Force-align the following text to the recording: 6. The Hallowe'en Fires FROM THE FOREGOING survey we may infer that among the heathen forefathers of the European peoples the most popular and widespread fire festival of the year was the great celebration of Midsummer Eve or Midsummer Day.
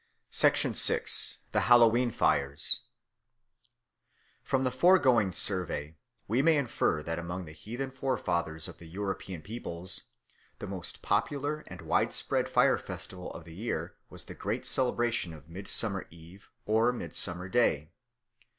6. 0.31 0.63
The 1.51 1.59
Hallowe'en 1.59 2.09
Fires 2.09 2.85
FROM 4.41 4.63
THE 4.63 4.71
FOREGOING 4.71 5.31
survey 5.31 5.95
we 6.27 6.41
may 6.41 6.57
infer 6.57 7.03
that 7.03 7.19
among 7.19 7.45
the 7.45 7.51
heathen 7.51 7.91
forefathers 7.91 8.67
of 8.67 8.79
the 8.79 8.87
European 8.87 9.43
peoples 9.43 10.05
the 10.57 10.65
most 10.65 11.03
popular 11.03 11.59
and 11.67 11.81
widespread 11.83 12.49
fire 12.49 12.79
festival 12.79 13.29
of 13.33 13.43
the 13.45 13.53
year 13.53 13.93
was 14.09 14.23
the 14.23 14.33
great 14.33 14.65
celebration 14.65 15.33
of 15.33 15.47
Midsummer 15.49 16.07
Eve 16.09 16.49
or 16.65 16.91
Midsummer 16.91 17.47
Day. 17.47 17.91